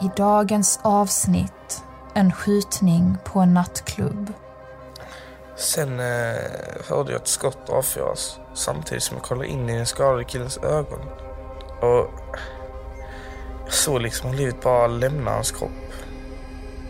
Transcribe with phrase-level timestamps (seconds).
[0.00, 1.82] I dagens avsnitt
[2.14, 4.32] en skjutning på en nattklubb.
[5.56, 6.36] Sen eh,
[6.88, 11.00] hörde jag ett skott avfyras samtidigt som jag kollade in i den skadade killens ögon.
[11.80, 12.10] Och
[13.64, 15.70] jag såg liksom hur livet bara lämnade hans kropp.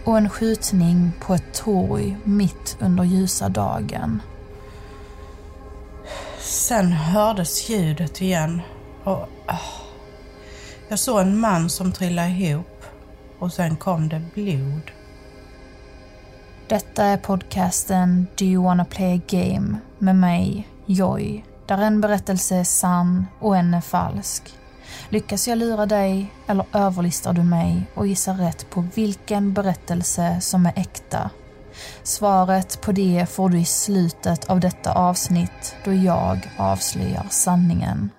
[0.05, 4.23] Och en skjutning på ett torg mitt under ljusa dagen.
[6.39, 8.61] Sen hördes ljudet igen
[9.05, 9.59] och ah,
[10.89, 12.72] jag såg en man som trillade ihop
[13.42, 14.91] och sen kom det blod.
[16.69, 22.56] Detta är podcasten Do you wanna play a game med mig, Joy, där en berättelse
[22.56, 24.55] är sann och en är falsk.
[25.09, 30.66] Lyckas jag lura dig eller överlistar du mig och gissar rätt på vilken berättelse som
[30.66, 31.30] är äkta?
[32.02, 38.11] Svaret på det får du i slutet av detta avsnitt då jag avslöjar sanningen.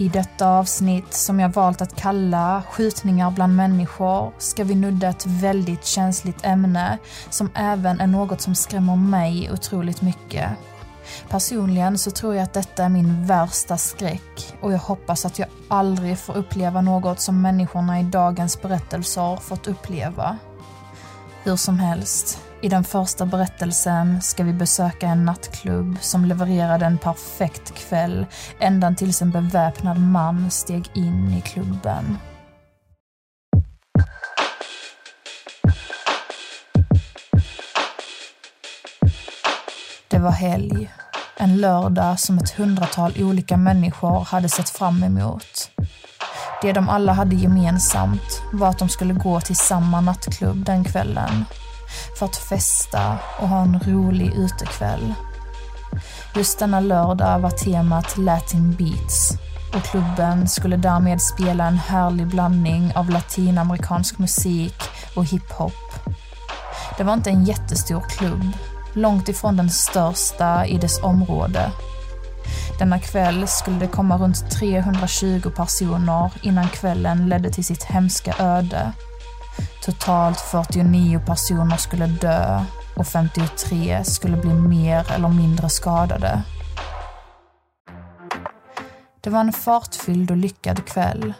[0.00, 5.26] I detta avsnitt, som jag valt att kalla skjutningar bland människor, ska vi nudda ett
[5.26, 6.98] väldigt känsligt ämne
[7.30, 10.50] som även är något som skrämmer mig otroligt mycket.
[11.28, 15.48] Personligen så tror jag att detta är min värsta skräck och jag hoppas att jag
[15.68, 20.38] aldrig får uppleva något som människorna i dagens berättelser fått uppleva.
[21.42, 26.98] Hur som helst, i den första berättelsen ska vi besöka en nattklubb som levererade en
[26.98, 28.26] perfekt kväll
[28.60, 32.18] ända tills en beväpnad man steg in i klubben.
[40.08, 40.90] Det var helg.
[41.36, 45.70] En lördag som ett hundratal olika människor hade sett fram emot.
[46.62, 51.44] Det de alla hade gemensamt var att de skulle gå till samma nattklubb den kvällen.
[52.18, 55.14] För att festa och ha en rolig utekväll.
[56.36, 59.32] Just denna lördag var temat Latin Beats
[59.74, 64.82] och klubben skulle därmed spela en härlig blandning av latinamerikansk musik
[65.16, 65.72] och hiphop.
[66.98, 68.52] Det var inte en jättestor klubb,
[68.92, 71.70] långt ifrån den största i dess område.
[72.78, 78.92] Denna kväll skulle det komma runt 320 personer innan kvällen ledde till sitt hemska öde.
[79.82, 82.64] Totalt 49 personer skulle dö
[82.96, 86.42] och 53 skulle bli mer eller mindre skadade.
[89.20, 91.34] Det var en fartfylld och lyckad kväll.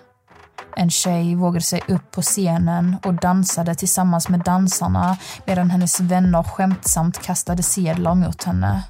[0.76, 5.16] En tjej vågade sig upp på scenen och dansade tillsammans med dansarna
[5.47, 8.82] medan hennes vänner skämtsamt kastade sedlar mot henne.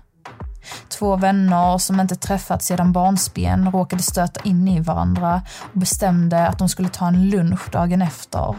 [0.89, 6.59] Två vänner som inte träffats sedan barnsben råkade stöta in i varandra och bestämde att
[6.59, 8.55] de skulle ta en lunch dagen efter.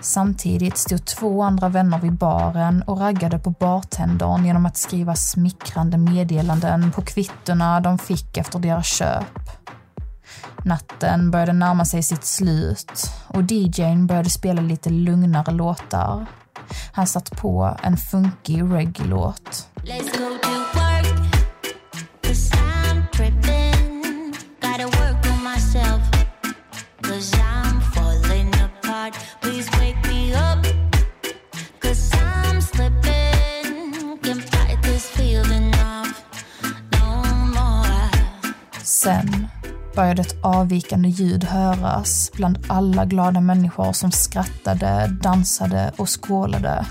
[0.00, 5.98] Samtidigt stod två andra vänner vid baren och raggade på bartendern genom att skriva smickrande
[5.98, 9.50] meddelanden på kvittorna de fick efter deras köp.
[10.64, 16.26] Natten började närma sig sitt slut och DJn började spela lite lugnare låtar.
[16.92, 19.68] Han satt på en funkig reggae-låt.
[39.06, 39.46] Sen
[39.96, 46.86] började ett avvikande ljud höras bland alla glada människor som skrattade, dansade och skålade.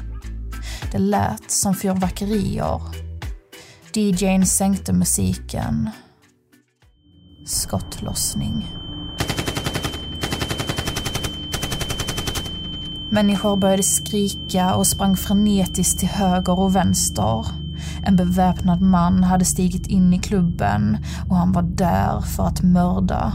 [0.92, 2.82] Det lät som fyrverkerier.
[3.94, 5.90] DJn sänkte musiken.
[7.48, 8.68] Skottlossning.
[13.10, 17.65] Människor började skrika och sprang frenetiskt till höger och vänster.
[18.08, 20.98] En beväpnad man hade stigit in i klubben
[21.30, 23.34] och han var där för att mörda.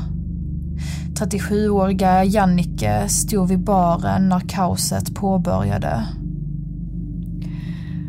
[1.14, 6.06] 37-åriga Jannike stod vid baren när kaoset påbörjade.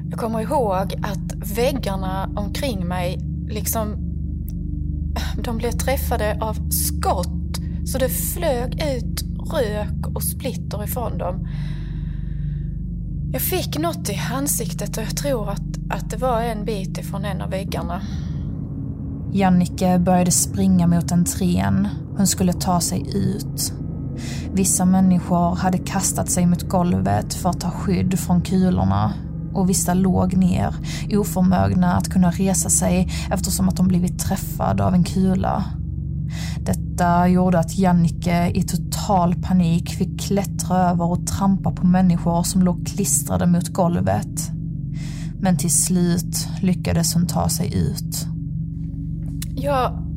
[0.09, 3.95] Jag kommer ihåg att väggarna omkring mig liksom...
[5.43, 7.57] De blev träffade av skott.
[7.85, 11.47] Så det flög ut rök och splitter ifrån dem.
[13.33, 17.25] Jag fick något i ansiktet och jag tror att, att det var en bit ifrån
[17.25, 18.01] en av väggarna.
[19.33, 21.87] Jannike började springa mot entrén.
[22.17, 23.73] Hon skulle ta sig ut.
[24.53, 29.13] Vissa människor hade kastat sig mot golvet för att ta skydd från kulorna
[29.53, 30.75] och vissa låg ner,
[31.11, 35.65] oförmögna att kunna resa sig eftersom att de blivit träffade av en kula.
[36.65, 42.63] Detta gjorde att Jannike i total panik fick klättra över och trampa på människor som
[42.63, 44.51] låg klistrade mot golvet.
[45.39, 48.27] Men till slut lyckades hon ta sig ut.
[49.55, 50.07] Jag,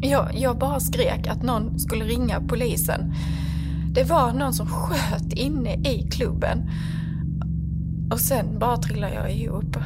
[0.00, 3.14] jag, jag bara skrek att någon skulle ringa polisen.
[3.94, 6.70] Det var någon som sköt inne i klubben.
[8.12, 9.76] Och sen bara trillade jag ihop.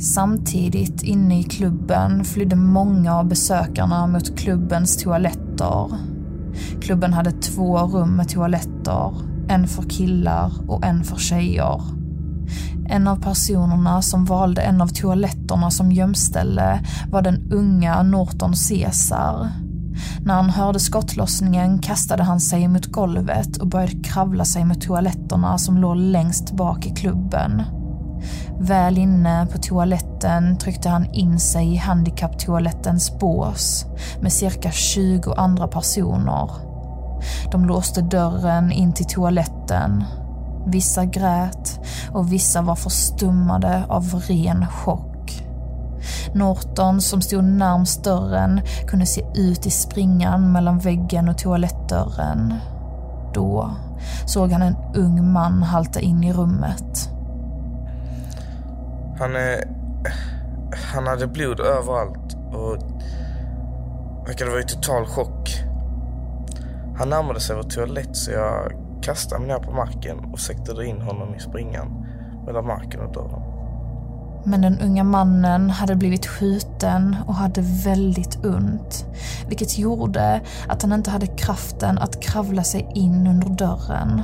[0.00, 5.86] Samtidigt inne i klubben flydde många av besökarna mot klubbens toaletter.
[6.80, 9.12] Klubben hade två rum med toaletter,
[9.48, 11.82] en för killar och en för tjejer.
[12.88, 19.50] En av personerna som valde en av toaletterna som gömställe var den unga Norton Caesar.
[20.24, 25.58] När han hörde skottlossningen kastade han sig mot golvet och började kravla sig mot toaletterna
[25.58, 27.62] som låg längst bak i klubben.
[28.60, 33.86] Väl inne på toaletten tryckte han in sig i handikapptoalettens bås
[34.20, 36.50] med cirka 20 andra personer.
[37.52, 40.04] De låste dörren in till toaletten.
[40.66, 41.80] Vissa grät
[42.12, 45.44] och vissa var förstummade av ren chock.
[46.34, 52.54] Norton, som stod närmst dörren, kunde se ut i springan mellan väggen och toalettdörren.
[53.34, 53.70] Då
[54.26, 57.17] såg han en ung man halta in i rummet.
[59.18, 59.64] Han är...
[60.92, 62.78] Han hade blod överallt och
[64.26, 65.64] verkade vara i total chock.
[66.98, 68.72] Han närmade sig vår toalett så jag
[69.02, 72.06] kastade mig ner på marken och försökte in honom i springan
[72.46, 73.42] mellan marken och dörren.
[74.44, 79.06] Men den unga mannen hade blivit skjuten och hade väldigt ont.
[79.48, 84.22] Vilket gjorde att han inte hade kraften att kravla sig in under dörren.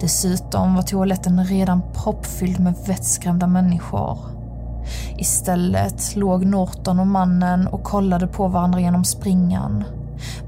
[0.00, 4.18] Dessutom var toaletten redan proppfylld med vettskrämda människor.
[5.18, 9.84] Istället låg Norton och mannen och kollade på varandra genom springan.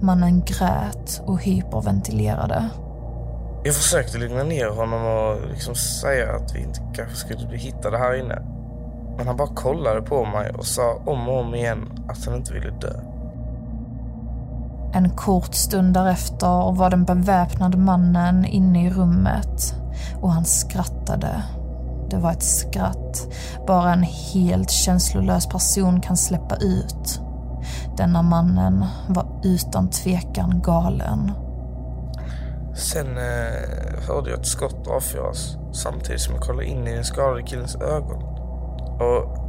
[0.00, 2.69] Mannen grät och hyperventilerade.
[3.64, 7.99] Jag försökte lugna ner honom och liksom säga att vi inte kanske skulle bli hittade
[7.99, 8.43] här inne.
[9.17, 12.52] Men han bara kollade på mig och sa om och om igen att han inte
[12.52, 13.15] ville dö.
[14.92, 19.74] En kort stund därefter var den beväpnade mannen inne i rummet
[20.20, 21.42] och han skrattade.
[22.10, 23.28] Det var ett skratt
[23.66, 27.20] bara en helt känslolös person kan släppa ut.
[27.96, 31.32] Denna mannen var utan tvekan galen.
[32.74, 37.42] Sen eh, hörde jag ett skott avfyras samtidigt som jag kollade in i den skadade
[37.42, 38.22] killens ögon.
[39.00, 39.48] Och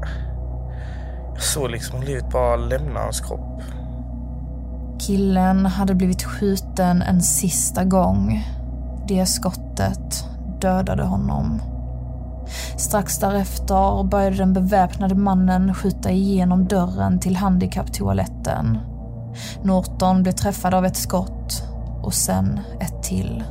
[1.33, 3.61] jag såg liksom hur livet bara lämnade hans kropp.
[4.99, 8.47] Killen hade blivit skjuten en sista gång.
[9.07, 10.25] Det skottet
[10.61, 11.61] dödade honom.
[12.77, 18.77] Strax därefter började den beväpnade mannen skjuta igenom dörren till handikapptoaletten.
[19.63, 21.63] Norton blev träffad av ett skott
[22.03, 23.43] och sen ett till.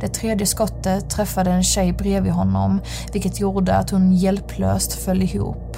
[0.00, 2.80] Det tredje skottet träffade en tjej bredvid honom
[3.12, 5.76] vilket gjorde att hon hjälplöst föll ihop.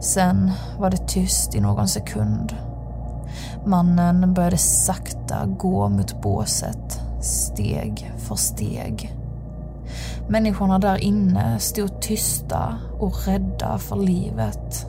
[0.00, 2.56] Sen var det tyst i någon sekund.
[3.66, 9.16] Mannen började sakta gå mot båset, steg för steg.
[10.28, 14.86] Människorna där inne stod tysta och rädda för livet.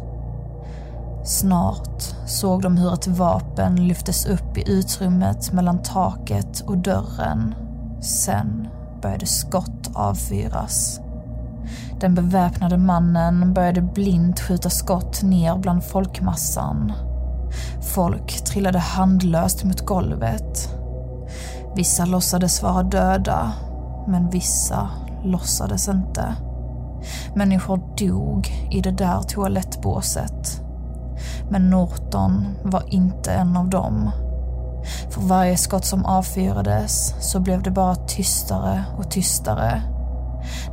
[1.23, 7.55] Snart såg de hur ett vapen lyftes upp i utrymmet mellan taket och dörren.
[8.01, 8.67] Sen
[9.01, 10.99] började skott avfyras.
[11.99, 16.93] Den beväpnade mannen började blint skjuta skott ner bland folkmassan.
[17.93, 20.69] Folk trillade handlöst mot golvet.
[21.75, 23.51] Vissa låtsades vara döda,
[24.07, 24.89] men vissa
[25.23, 26.35] låtsades inte.
[27.35, 30.61] Människor dog i det där toalettbåset.
[31.49, 34.11] Men Norton var inte en av dem.
[35.09, 39.81] För varje skott som avfyrades så blev det bara tystare och tystare.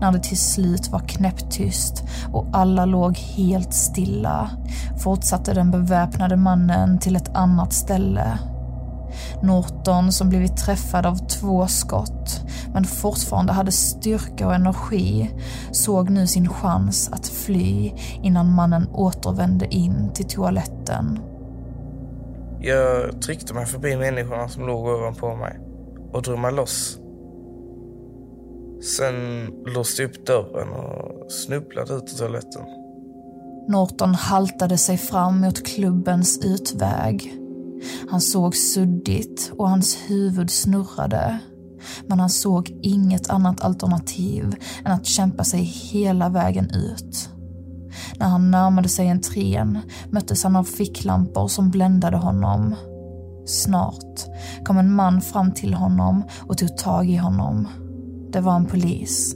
[0.01, 4.51] När det till slut var knäpptyst och alla låg helt stilla
[4.99, 8.39] fortsatte den beväpnade mannen till ett annat ställe.
[9.43, 12.41] Norton, som blivit träffad av två skott
[12.73, 15.31] men fortfarande hade styrka och energi,
[15.71, 21.19] såg nu sin chans att fly innan mannen återvände in till toaletten.
[22.61, 25.59] Jag tryckte mig förbi människorna som låg ovanpå mig
[26.13, 26.98] och drog mig loss.
[28.83, 32.63] Sen låste jag upp dörren och snubblade ut ur toaletten.
[33.69, 37.35] Norton haltade sig fram mot klubbens utväg.
[38.11, 41.39] Han såg suddigt och hans huvud snurrade.
[42.07, 44.55] Men han såg inget annat alternativ
[44.85, 47.29] än att kämpa sig hela vägen ut.
[48.19, 49.79] När han närmade sig entrén
[50.11, 52.75] möttes han av ficklampor som bländade honom.
[53.47, 54.27] Snart
[54.65, 57.69] kom en man fram till honom och tog tag i honom.
[58.33, 59.35] Det var en polis.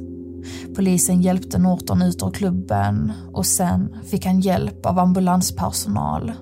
[0.77, 6.33] Polisen hjälpte Norton ut ur klubben och sen fick han hjälp av ambulanspersonal.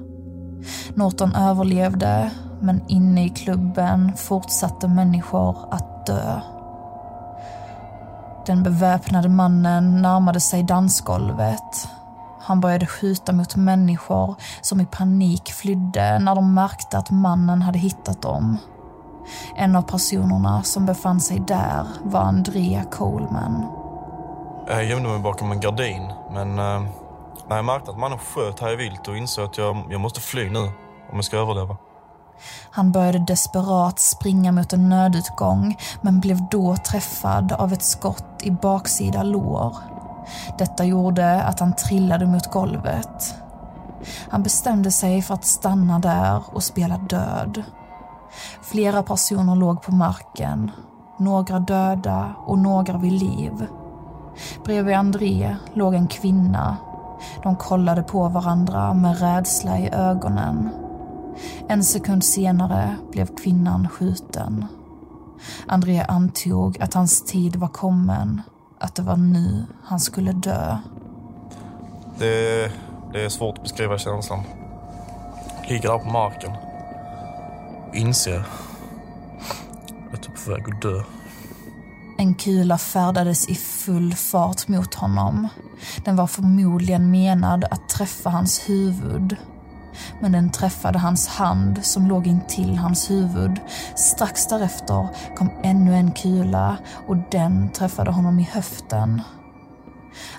[0.94, 2.30] Norton överlevde,
[2.60, 6.40] men inne i klubben fortsatte människor att dö.
[8.46, 11.88] Den beväpnade mannen närmade sig dansgolvet.
[12.40, 17.78] Han började skjuta mot människor som i panik flydde när de märkte att mannen hade
[17.78, 18.58] hittat dem.
[19.56, 23.66] En av personerna som befann sig där var Andrea Coleman.
[24.66, 26.82] Jag gömde mig bakom en gardin, men eh,
[27.48, 30.20] när jag märkte att mannen sköt här i vilt och insåg att jag, jag måste
[30.20, 30.58] fly nu
[31.10, 31.76] om jag ska överleva.
[32.70, 38.50] Han började desperat springa mot en nödutgång men blev då träffad av ett skott i
[38.50, 39.76] baksida lår.
[40.58, 43.34] Detta gjorde att han trillade mot golvet.
[44.28, 47.64] Han bestämde sig för att stanna där och spela död.
[48.62, 50.70] Flera personer låg på marken,
[51.18, 53.66] några döda och några vid liv.
[54.64, 56.76] Bredvid André låg en kvinna.
[57.42, 60.70] De kollade på varandra med rädsla i ögonen.
[61.68, 64.66] En sekund senare blev kvinnan skjuten.
[65.66, 68.42] André antog att hans tid var kommen,
[68.78, 70.78] att det var nu han skulle dö.
[72.18, 72.72] Det,
[73.12, 74.42] det är svårt att beskriva känslan.
[75.68, 76.52] Ligger där på marken.
[77.94, 78.44] Inser
[80.12, 81.02] att jag är på väg att dö.
[82.18, 85.48] En kula färdades i full fart mot honom.
[86.04, 89.36] Den var förmodligen menad att träffa hans huvud.
[90.20, 93.60] Men den träffade hans hand som låg intill hans huvud.
[93.94, 99.22] Strax därefter kom ännu en kula och den träffade honom i höften.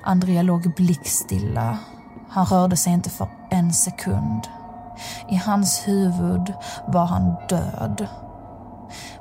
[0.04, 1.78] Andrea låg blickstilla.
[2.30, 4.61] Han rörde sig inte för en sekund.
[5.30, 6.54] I hans huvud
[6.88, 8.08] var han död.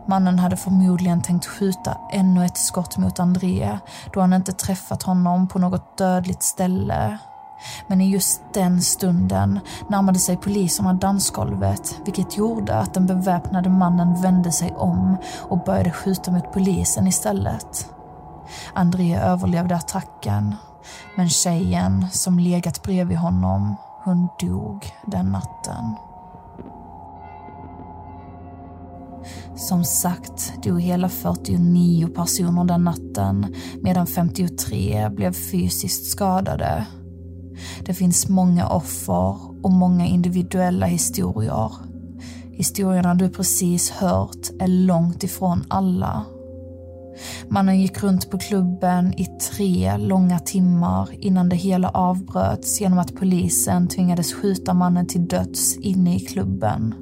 [0.06, 3.78] Mannen hade förmodligen tänkt skjuta ännu ett skott mot André
[4.12, 7.18] då han inte träffat honom på något dödligt ställe.
[7.86, 14.22] Men i just den stunden närmade sig poliserna dansgolvet vilket gjorde att den beväpnade mannen
[14.22, 17.90] vände sig om och började skjuta mot polisen istället.
[18.74, 20.56] André överlevde attacken
[21.16, 25.94] men tjejen som legat bredvid honom, hon dog den natten.
[29.56, 36.86] Som sagt dog hela 49 personer den natten medan 53 blev fysiskt skadade.
[37.86, 41.72] Det finns många offer och många individuella historier.
[42.52, 46.24] Historierna du precis hört är långt ifrån alla.
[47.52, 53.16] Mannen gick runt på klubben i tre långa timmar innan det hela avbröts genom att
[53.16, 56.94] polisen tvingades skjuta mannen till döds inne i klubben.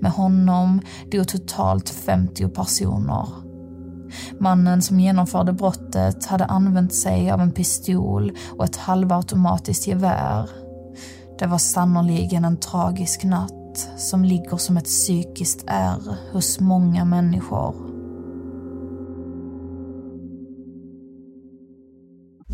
[0.00, 0.80] Med honom
[1.12, 3.28] dog totalt 50 personer.
[4.40, 10.50] Mannen som genomförde brottet hade använt sig av en pistol och ett halvautomatiskt gevär.
[11.38, 17.95] Det var sannoliken en tragisk natt som ligger som ett psykiskt ärr hos många människor.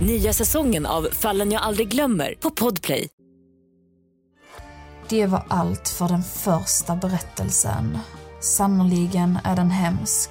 [0.00, 3.08] Nya säsongen av Fallen jag aldrig glömmer på Podplay.
[5.08, 7.98] Det var allt för den första berättelsen.
[8.40, 10.30] Sannoliken är den hemsk,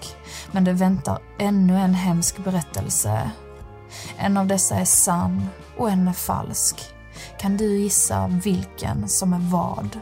[0.52, 3.32] men det väntar ännu en hemsk berättelse.
[4.18, 6.76] En av dessa är sann och en är falsk.
[7.40, 10.00] Kan du gissa vilken som är vad?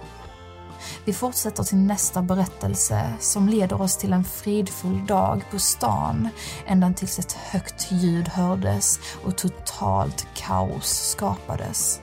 [1.05, 6.29] Vi fortsätter till nästa berättelse som leder oss till en fridfull dag på stan
[6.65, 12.01] ända tills ett högt ljud hördes och totalt kaos skapades.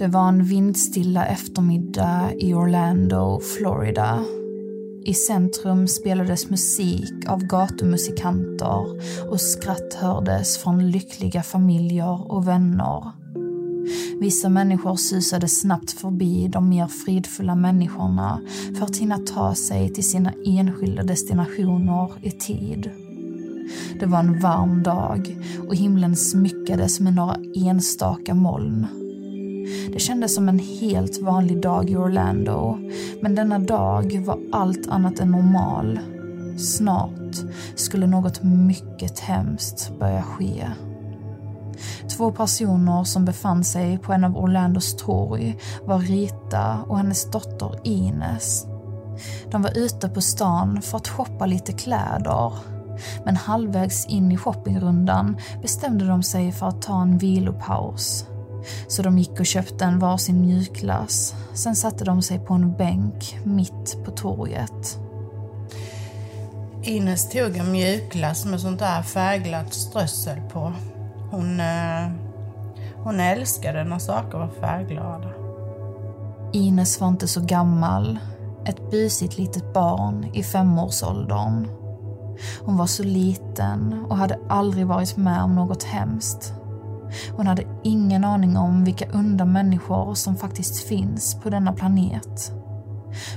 [0.00, 4.24] Det var en vindstilla eftermiddag i Orlando, Florida.
[5.04, 8.84] I centrum spelades musik av gatumusikanter
[9.30, 13.10] och skratt hördes från lyckliga familjer och vänner.
[14.20, 18.40] Vissa människor susade snabbt förbi de mer fridfulla människorna
[18.78, 22.90] för att hinna ta sig till sina enskilda destinationer i tid.
[24.00, 25.36] Det var en varm dag
[25.68, 28.86] och himlen smyckades med några enstaka moln.
[29.92, 32.78] Det kändes som en helt vanlig dag i Orlando,
[33.22, 36.00] men denna dag var allt annat än normal.
[36.58, 37.34] Snart
[37.74, 40.66] skulle något mycket hemskt börja ske.
[42.16, 47.80] Två personer som befann sig på en av Orlandos torg var Rita och hennes dotter
[47.84, 48.66] Ines.
[49.50, 52.52] De var ute på stan för att shoppa lite kläder.
[53.24, 58.26] Men halvvägs in i shoppingrundan bestämde de sig för att ta en vilopaus.
[58.88, 61.34] Så de gick och köpte en varsin mjukglass.
[61.54, 64.98] Sen satte de sig på en bänk mitt på torget.
[66.82, 70.72] Ines tog en mjukglass med sånt där färgglatt strössel på.
[71.30, 72.08] Hon, eh,
[73.04, 75.28] hon älskade när saker var färgglada.
[76.52, 78.18] Ines var inte så gammal.
[78.66, 81.68] Ett busigt litet barn i femårsåldern.
[82.64, 86.52] Hon var så liten och hade aldrig varit med om något hemskt.
[87.36, 92.52] Hon hade ingen aning om vilka onda människor som faktiskt finns på denna planet.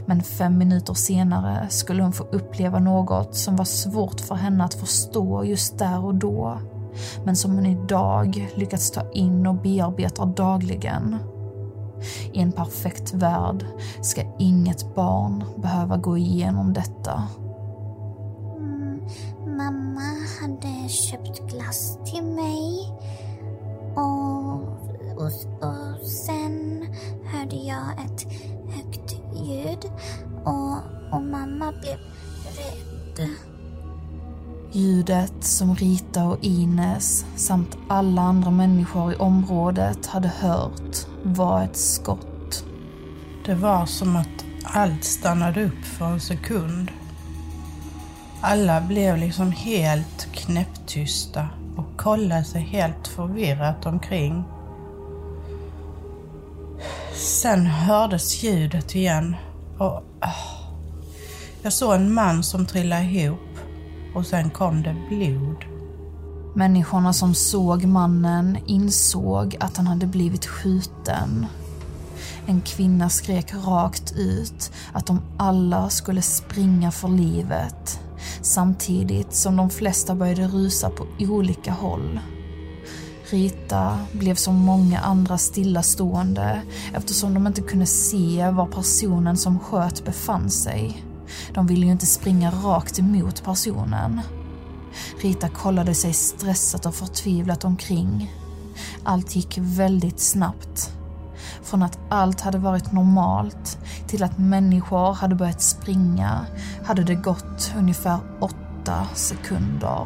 [0.05, 4.73] Men fem minuter senare skulle hon få uppleva något som var svårt för henne att
[4.73, 6.59] förstå just där och då.
[7.23, 11.17] Men som hon idag lyckats ta in och bearbeta dagligen.
[12.33, 13.65] I en perfekt värld
[14.01, 17.23] ska inget barn behöva gå igenom detta.
[18.57, 19.01] Mm,
[19.45, 20.01] mamma
[20.41, 22.93] hade köpt glass till mig.
[23.95, 24.53] Och,
[25.17, 25.31] och,
[25.61, 26.87] och sen
[27.25, 28.25] hörde jag ett
[28.75, 29.15] högt
[29.47, 29.91] ljud.
[30.45, 30.77] Och,
[31.11, 31.97] och mamma blev
[32.57, 33.29] rädd.
[34.71, 41.77] Ljudet som Rita och Ines samt alla andra människor i området hade hört var ett
[41.77, 42.65] skott.
[43.45, 46.91] Det var som att allt stannade upp för en sekund.
[48.41, 51.47] Alla blev liksom helt knäpptysta
[52.03, 54.43] kollade sig helt förvirrat omkring.
[57.15, 59.35] Sen hördes ljudet igen
[59.77, 60.33] och ah.
[61.61, 63.39] jag såg en man som trillade ihop
[64.15, 65.65] och sen kom det blod.
[66.55, 71.45] Människorna som såg mannen insåg att han hade blivit skjuten.
[72.45, 77.99] En kvinna skrek rakt ut att de alla skulle springa för livet
[78.43, 82.19] samtidigt som de flesta började rusa på olika håll.
[83.29, 86.61] Rita blev som många andra stillastående
[86.93, 91.03] eftersom de inte kunde se var personen som sköt befann sig.
[91.53, 94.21] De ville ju inte springa rakt emot personen.
[95.21, 98.31] Rita kollade sig stressat och förtvivlat omkring.
[99.03, 100.93] Allt gick väldigt snabbt.
[101.61, 106.45] Från att allt hade varit normalt till att människor hade börjat springa
[106.85, 110.05] hade det gått ungefär åtta sekunder.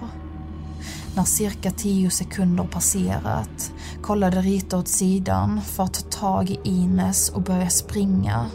[1.15, 7.29] När cirka tio sekunder passerat kollade Rita åt sidan för att ta tag i Ines
[7.29, 8.45] och börja springa.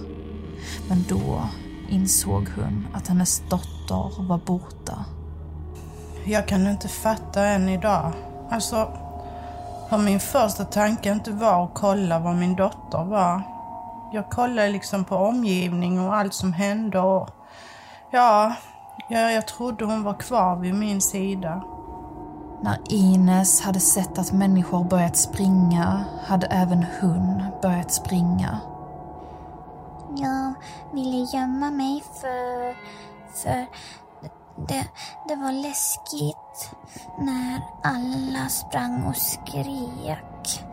[0.88, 1.42] Men då
[1.90, 5.04] insåg hon att hennes dotter var borta.
[6.24, 8.12] Jag kan inte fatta än idag.
[8.50, 8.88] Alltså,
[9.92, 13.42] hur min första tanke inte var att kolla var min dotter var.
[14.12, 17.28] Jag kollade liksom på omgivning och allt som hände och
[18.10, 18.54] ja,
[19.08, 21.62] jag, jag trodde hon var kvar vid min sida.
[22.62, 28.60] När Ines hade sett att människor börjat springa hade även hon börjat springa.
[30.16, 30.54] Jag
[30.92, 32.72] ville gömma mig för,
[33.42, 33.66] för
[34.68, 34.84] det,
[35.28, 36.70] det var läskigt
[37.18, 40.64] när alla sprang och skrek.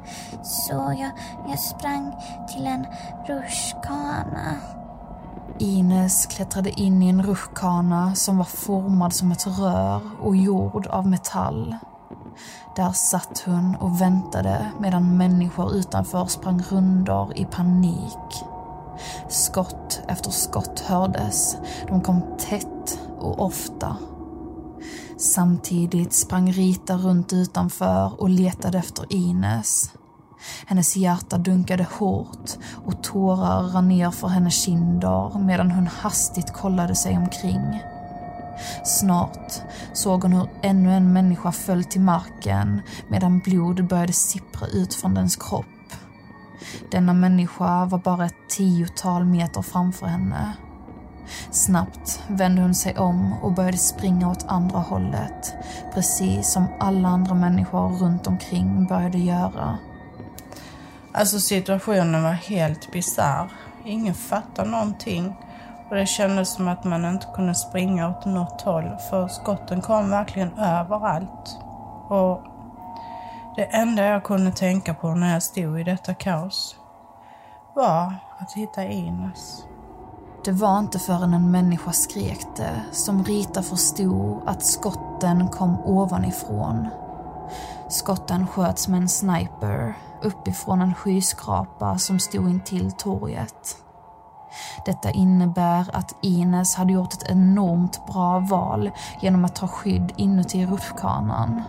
[0.44, 1.12] Så jag,
[1.48, 2.16] jag sprang
[2.48, 2.86] till en
[3.28, 4.56] rutschkana.
[5.60, 11.08] Ines klättrade in i en rutschkana som var formad som ett rör och gjord av
[11.08, 11.76] metall.
[12.76, 18.44] Där satt hon och väntade medan människor utanför sprang rundor i panik.
[19.28, 21.58] Skott efter skott hördes.
[21.88, 23.98] De kom tätt och ofta.
[25.18, 29.92] Samtidigt sprang Rita runt utanför och letade efter Ines.
[30.66, 32.52] Hennes hjärta dunkade hårt
[32.86, 37.82] och tårar rann ner för hennes kinder medan hon hastigt kollade sig omkring.
[38.84, 39.54] Snart
[39.94, 45.14] såg hon hur ännu en människa föll till marken medan blod började sippra ut från
[45.14, 45.66] dens kropp.
[46.92, 50.54] Denna människa var bara ett tiotal meter framför henne.
[51.52, 55.56] Snabbt vände hon sig om och började springa åt andra hållet,
[55.94, 59.78] precis som alla andra människor runt omkring började göra.
[61.14, 63.52] Alltså situationen var helt bizarr.
[63.86, 65.36] Ingen fattade någonting.
[65.90, 70.10] Och det kändes som att man inte kunde springa åt något håll för skotten kom
[70.10, 71.58] verkligen överallt.
[72.10, 72.42] Och
[73.56, 76.76] det enda jag kunde tänka på när jag stod i detta kaos
[77.76, 79.64] var att hitta Ines.
[80.50, 86.88] Det var inte förrän en människa skrek det som Rita förstod att skotten kom ovanifrån.
[87.90, 93.78] Skotten sköts med en sniper uppifrån en skyskrapa som stod intill torget.
[94.86, 100.66] Detta innebär att Ines hade gjort ett enormt bra val genom att ta skydd inuti
[100.66, 101.64] rutschkanan.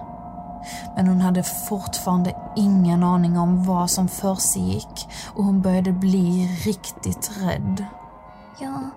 [0.97, 7.31] Men hon hade fortfarande ingen aning om vad som försiggick och hon började bli riktigt
[7.43, 7.87] rädd.
[8.61, 8.91] Jag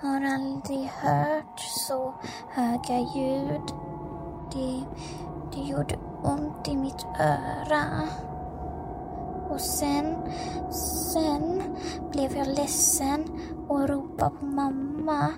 [0.00, 2.14] har aldrig hört så
[2.50, 3.74] höga ljud.
[4.52, 4.84] Det,
[5.52, 8.08] det gjorde ont i mitt öra.
[9.50, 10.16] Och sen,
[11.12, 11.62] sen
[12.12, 13.24] blev jag ledsen
[13.68, 15.32] och ropade på mamma.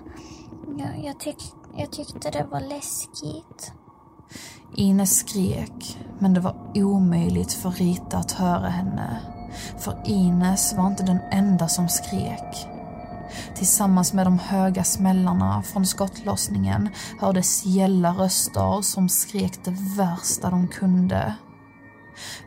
[0.77, 3.73] Jag, jag, tyck, jag tyckte det var läskigt.
[4.75, 9.19] Ines skrek, men det var omöjligt för Rita att höra henne.
[9.77, 12.72] För Ines var inte den enda som skrek.
[13.55, 16.89] Tillsammans med de höga smällarna från skottlossningen
[17.19, 21.35] hördes gälla röster som skrek det värsta de kunde.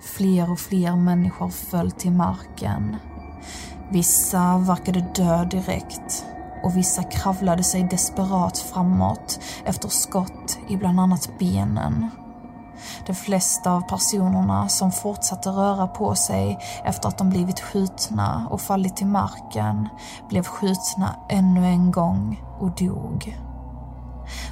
[0.02, 2.96] Fler och fler människor föll till marken.
[3.90, 6.24] Vissa verkade dö direkt
[6.62, 12.10] och vissa kravlade sig desperat framåt efter skott i bland annat benen.
[13.06, 18.60] De flesta av personerna som fortsatte röra på sig efter att de blivit skjutna och
[18.60, 19.88] fallit till marken
[20.28, 23.38] blev skjutna ännu en gång och dog.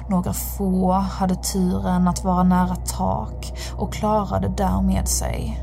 [0.09, 5.61] Några få hade turen att vara nära tak och klarade därmed sig.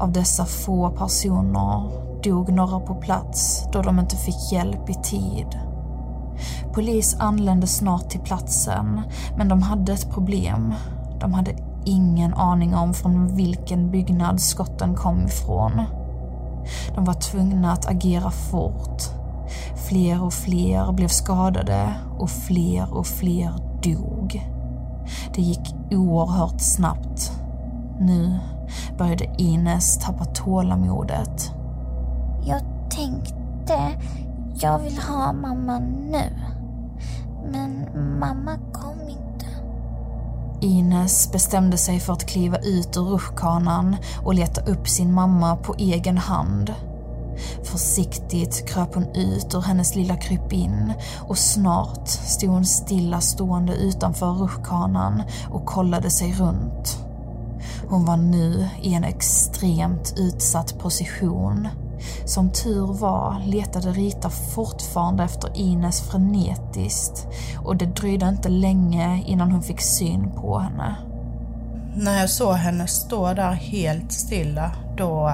[0.00, 5.58] Av dessa få personer dog några på plats då de inte fick hjälp i tid.
[6.72, 9.00] Polis anlände snart till platsen,
[9.36, 10.74] men de hade ett problem.
[11.20, 15.82] De hade ingen aning om från vilken byggnad skotten kom ifrån.
[16.94, 19.02] De var tvungna att agera fort.
[19.88, 23.52] Fler och fler blev skadade och fler och fler
[23.82, 24.50] dog.
[25.34, 27.32] Det gick oerhört snabbt.
[28.00, 28.38] Nu
[28.98, 31.52] började Ines tappa tålamodet.
[32.44, 33.78] Jag tänkte,
[34.54, 35.78] jag vill ha mamma
[36.10, 36.30] nu.
[37.52, 37.86] Men
[38.18, 39.05] mamma kom.
[40.60, 45.74] Ines bestämde sig för att kliva ut ur rutschkanan och leta upp sin mamma på
[45.78, 46.74] egen hand.
[47.64, 54.32] Försiktigt kröp hon ut ur hennes lilla krypin och snart stod hon stilla stående utanför
[54.32, 56.98] rutschkanan och kollade sig runt.
[57.88, 61.68] Hon var nu i en extremt utsatt position.
[62.24, 67.26] Som tur var letade Rita fortfarande efter Ines frenetiskt
[67.64, 70.96] och det dröjde inte länge innan hon fick syn på henne.
[71.96, 75.32] När jag såg henne stå där helt stilla, då,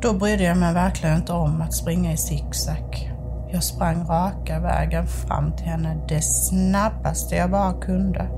[0.00, 3.12] då brydde jag mig verkligen inte om att springa i zigzag.
[3.52, 8.28] Jag sprang raka vägen fram till henne det snabbaste jag bara kunde.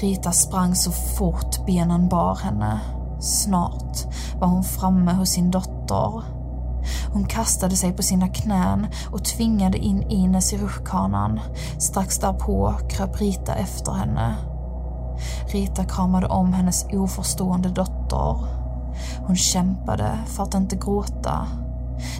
[0.00, 2.80] Rita sprang så fort benen bar henne.
[3.20, 3.98] Snart
[4.40, 5.73] var hon framme hos sin dotter.
[7.12, 11.40] Hon kastade sig på sina knän och tvingade in Ines i rutschkanan.
[11.78, 14.36] Strax därpå kröp Rita efter henne.
[15.52, 18.36] Rita kramade om hennes oförstående dotter.
[19.26, 21.46] Hon kämpade för att inte gråta.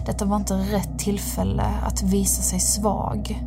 [0.05, 3.45] Detta var inte rätt tillfälle att visa sig svag.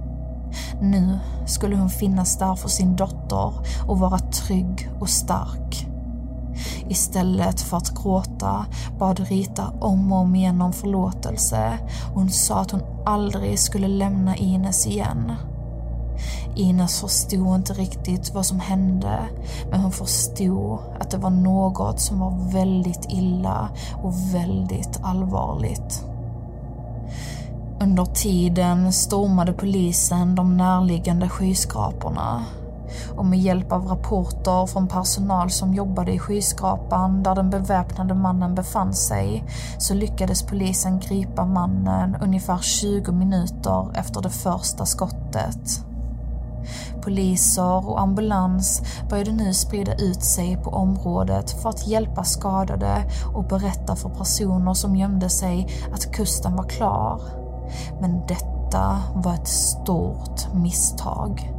[0.81, 3.53] Nu skulle hon finnas där för sin dotter
[3.87, 5.88] och vara trygg och stark.
[6.89, 8.67] Istället för att gråta
[8.99, 11.79] bad Rita om och om igen om förlåtelse.
[12.15, 15.33] Hon sa att hon aldrig skulle lämna Ines igen.
[16.57, 19.19] Ines förstod inte riktigt vad som hände,
[19.71, 23.69] men hon förstod att det var något som var väldigt illa
[24.03, 26.05] och väldigt allvarligt.
[27.81, 32.45] Under tiden stormade polisen de närliggande skyskraporna
[33.17, 38.55] och med hjälp av rapporter från personal som jobbade i skyskrapan där den beväpnade mannen
[38.55, 39.45] befann sig
[39.79, 45.85] så lyckades polisen gripa mannen ungefär 20 minuter efter det första skottet.
[47.03, 53.45] Poliser och ambulans började nu sprida ut sig på området för att hjälpa skadade och
[53.45, 57.21] berätta för personer som gömde sig att kusten var klar.
[58.01, 61.58] Men detta var ett stort misstag.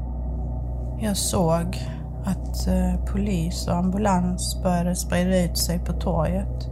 [1.01, 1.77] Jag såg
[2.25, 6.69] att eh, polis och ambulans började sprida ut sig på torget.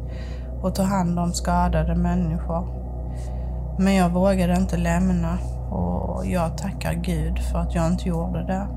[0.62, 2.68] och ta hand om skadade människor.
[3.80, 5.38] Men jag vågade inte lämna
[5.72, 8.68] och jag tackar Gud för att jag inte gjorde det.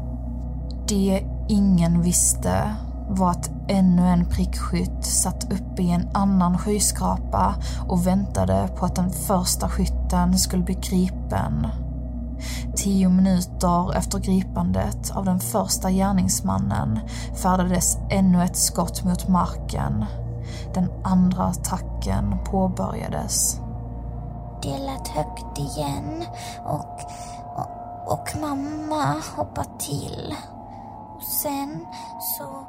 [0.88, 2.74] Det ingen visste
[3.08, 7.54] var att ännu en prickskytt satt uppe i en annan skyskrapa
[7.88, 11.66] och väntade på att den första skytten skulle bli gripen.
[12.76, 17.00] Tio minuter efter gripandet av den första gärningsmannen
[17.42, 20.04] färdades ännu ett skott mot marken.
[20.74, 23.60] Den andra attacken påbörjades.
[24.62, 26.24] Det lät högt igen
[26.64, 27.00] och,
[27.56, 30.34] och, och mamma hoppade till.
[31.16, 31.86] Och sen
[32.38, 32.66] så,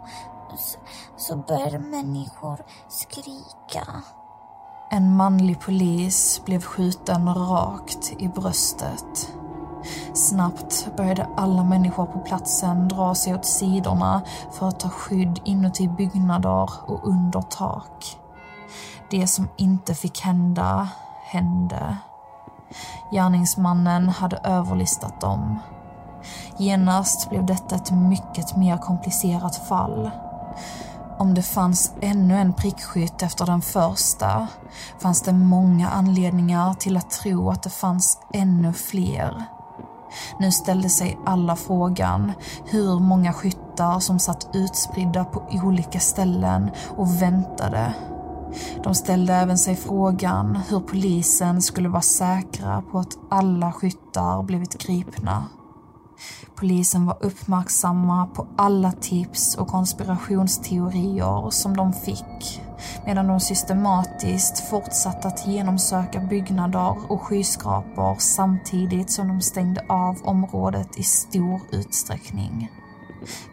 [0.57, 0.79] så,
[1.17, 3.87] så började människor skrika.
[4.89, 9.33] En manlig polis blev skjuten rakt i bröstet.
[10.13, 15.87] Snabbt började alla människor på platsen dra sig åt sidorna för att ta skydd inuti
[15.87, 18.17] byggnader och under tak.
[19.09, 20.89] Det som inte fick hända,
[21.23, 21.97] hände.
[23.11, 25.59] Gärningsmannen hade överlistat dem.
[26.57, 30.11] Genast blev detta ett mycket mer komplicerat fall.
[31.17, 34.47] Om det fanns ännu en prickskytt efter den första
[34.99, 39.45] fanns det många anledningar till att tro att det fanns ännu fler.
[40.39, 42.31] Nu ställde sig alla frågan
[42.65, 47.93] hur många skyttar som satt utspridda på olika ställen och väntade.
[48.83, 54.77] De ställde även sig frågan hur polisen skulle vara säkra på att alla skyttar blivit
[54.77, 55.45] gripna.
[56.55, 62.60] Polisen var uppmärksamma på alla tips och konspirationsteorier som de fick
[63.05, 70.97] medan de systematiskt fortsatte att genomsöka byggnader och skyskrapor samtidigt som de stängde av området
[70.97, 72.71] i stor utsträckning.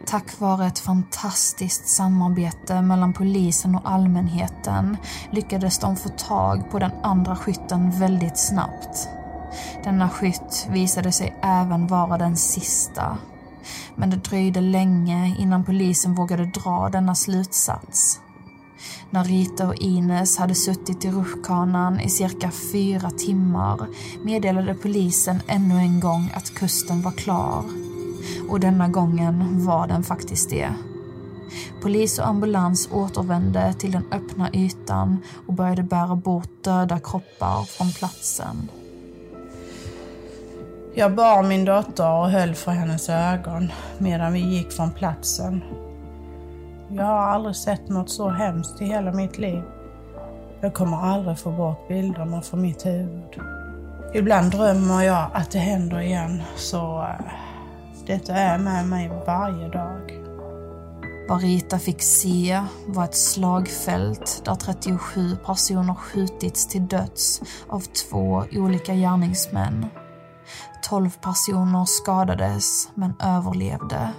[0.05, 4.97] Tack vare ett fantastiskt samarbete mellan polisen och allmänheten
[5.31, 9.09] lyckades de få tag på den andra skytten väldigt snabbt.
[9.83, 13.17] Denna skytt visade sig även vara den sista.
[13.95, 18.19] Men det dröjde länge innan polisen vågade dra denna slutsats.
[19.09, 23.87] När Rita och Ines hade suttit i rutschkanan i cirka fyra timmar
[24.23, 27.63] meddelade polisen ännu en gång att kusten var klar.
[28.49, 30.69] Och denna gången var den faktiskt det.
[31.81, 37.91] Polis och ambulans återvände till den öppna ytan och började bära bort döda kroppar från
[37.91, 38.69] platsen.
[40.93, 45.61] Jag bar min dotter och höll för hennes ögon medan vi gick från platsen.
[46.91, 49.63] Jag har aldrig sett något så hemskt i hela mitt liv.
[50.61, 53.41] Jag kommer aldrig få bort bilderna från mitt huvud.
[54.13, 57.25] Ibland drömmer jag att det händer igen, så eh,
[58.07, 60.19] detta är med mig varje dag.
[61.29, 68.43] Vad Rita fick se var ett slagfält där 37 personer skjutits till döds av två
[68.51, 69.85] olika gärningsmän.
[70.83, 74.09] 12 personer skadades men överlevde.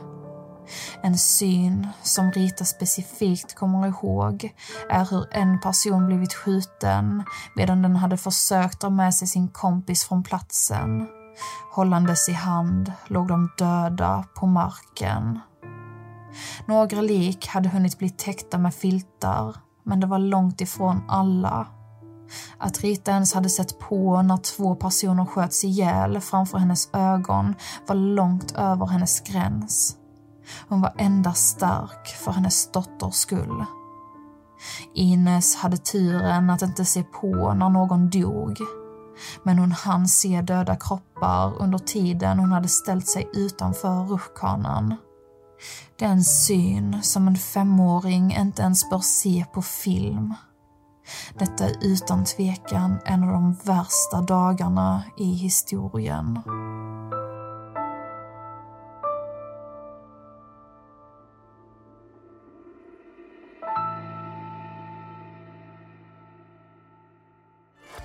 [1.02, 4.54] En syn som Rita specifikt kommer ihåg
[4.90, 7.24] är hur en person blivit skjuten
[7.56, 11.08] medan den hade försökt dra med sig sin kompis från platsen.
[11.72, 15.40] Hållandes i hand låg de döda på marken.
[16.66, 21.66] Några lik hade hunnit bli täckta med filtar, men det var långt ifrån alla.
[22.58, 27.54] Att Rita ens hade sett på när två personer sköts ihjäl framför hennes ögon
[27.86, 29.96] var långt över hennes gräns.
[30.68, 33.64] Hon var endast stark för hennes dotters skull.
[34.94, 38.58] Ines hade turen att inte se på när någon dog.
[39.42, 44.96] Men hon hann se döda kroppar under tiden hon hade ställt sig utanför rutschkanan.
[45.98, 50.34] Den syn som en femåring inte ens bör se på film.
[51.38, 56.40] Detta är utan tvekan en av de värsta dagarna i historien.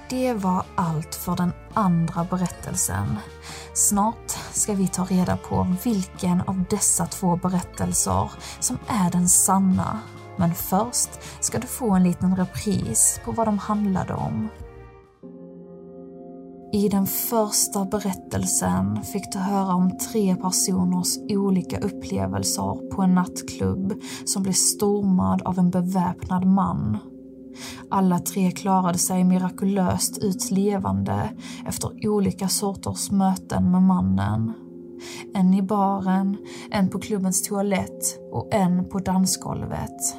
[0.10, 3.06] Det var allt för den andra berättelsen.
[3.74, 10.00] Snart ska vi ta reda på vilken av dessa två berättelser som är den sanna.
[10.38, 14.50] Men först ska du få en liten repris på vad de handlade om.
[16.74, 23.94] I den första berättelsen fick du höra om tre personers olika upplevelser på en nattklubb
[24.26, 26.98] som blev stormad av en beväpnad man
[27.90, 31.30] alla tre klarade sig mirakulöst ut levande
[31.66, 34.54] efter olika sorters möten med mannen.
[35.34, 36.38] En i baren,
[36.72, 40.16] en på klubbens toalett och en på dansgolvet.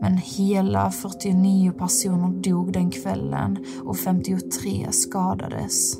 [0.00, 5.96] Men hela 49 personer dog den kvällen och 53 skadades.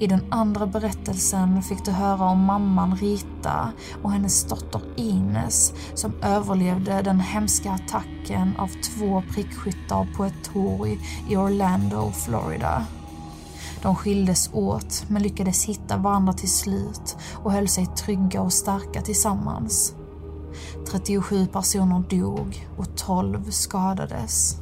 [0.00, 6.12] I den andra berättelsen fick du höra om mamman Rita och hennes dotter Ines som
[6.22, 12.86] överlevde den hemska attacken av två prickskyttar på ett torg i Orlando, Florida.
[13.82, 19.02] De skildes åt men lyckades hitta varandra till slut och höll sig trygga och starka
[19.02, 19.94] tillsammans.
[20.90, 24.56] 37 personer dog och 12 skadades.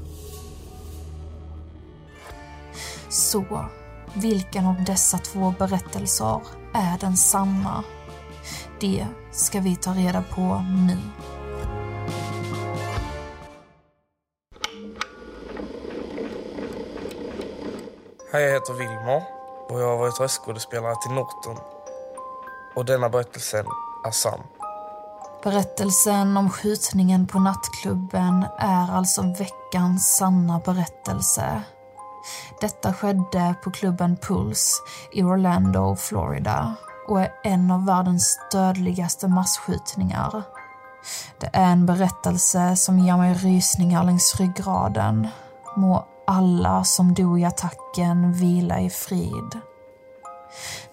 [3.08, 3.68] Så,
[4.14, 6.40] vilken av dessa två berättelser
[6.74, 7.84] är den sanna?
[8.80, 10.98] Det ska vi ta reda på nu.
[18.32, 19.22] Hej, jag heter Wilmer
[19.68, 21.56] och jag har varit röstskådespelare till Norton.
[22.76, 23.66] Och denna berättelsen
[24.06, 24.40] är sann.
[25.42, 31.62] Berättelsen om skjutningen på nattklubben är alltså veckans sanna berättelse.
[32.60, 36.74] Detta skedde på klubben Pulse i Orlando, Florida
[37.08, 40.42] och är en av världens dödligaste massskjutningar.
[41.40, 45.28] Det är en berättelse som ger mig rysningar längs ryggraden.
[45.76, 49.60] Må alla som dog i attacken vila i frid.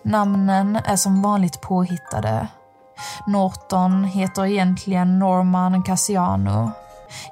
[0.01, 2.47] Namnen är som vanligt påhittade.
[3.27, 6.71] Norton heter egentligen Norman Cassiano.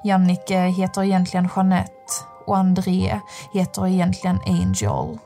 [0.03, 2.13] Jannike heter egentligen Jeanette
[2.45, 3.19] och André
[3.53, 5.17] heter egentligen Angel.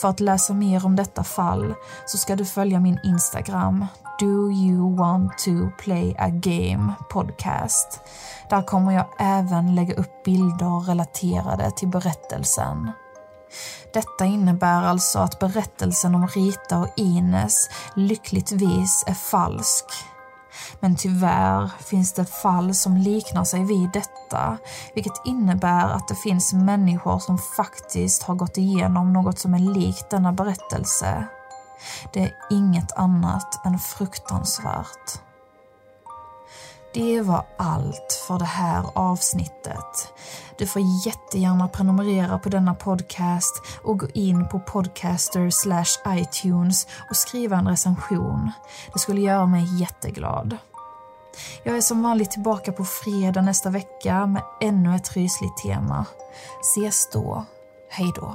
[0.00, 1.74] För att läsa mer om detta fall
[2.06, 3.86] så ska du följa min Instagram
[4.18, 8.00] Do you want to play a game podcast.
[8.50, 12.92] Där kommer jag även lägga upp bilder relaterade till berättelsen.
[13.92, 19.84] Detta innebär alltså att berättelsen om Rita och Ines lyckligtvis är falsk.
[20.80, 24.58] Men tyvärr finns det fall som liknar sig vid detta,
[24.94, 30.10] vilket innebär att det finns människor som faktiskt har gått igenom något som är likt
[30.10, 31.26] denna berättelse.
[32.12, 35.20] Det är inget annat än fruktansvärt.
[36.94, 40.12] Det var allt för det här avsnittet.
[40.58, 47.16] Du får jättegärna prenumerera på denna podcast och gå in på podcaster slash iTunes och
[47.16, 48.50] skriva en recension.
[48.92, 50.56] Det skulle göra mig jätteglad.
[51.62, 56.04] Jag är som vanligt tillbaka på fredag nästa vecka med ännu ett rysligt tema.
[56.60, 57.44] Ses då.
[57.90, 58.34] Hej då.